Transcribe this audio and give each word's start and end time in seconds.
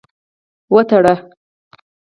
وتړه. 0.73 1.15